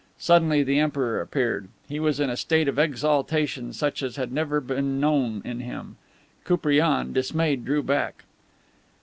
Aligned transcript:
Suddenly 0.17 0.63
the 0.63 0.79
Emperor 0.79 1.21
appeared. 1.21 1.67
He 1.87 1.99
was 1.99 2.19
in 2.19 2.31
a 2.31 2.35
state 2.35 2.67
of 2.67 2.79
exaltation 2.79 3.71
such 3.71 4.01
as 4.01 4.15
had 4.15 4.31
never 4.31 4.59
been 4.59 4.99
known 4.99 5.43
in 5.45 5.59
him. 5.59 5.95
Koupriane, 6.43 7.13
dismayed, 7.13 7.63
drew 7.63 7.83
back. 7.83 8.23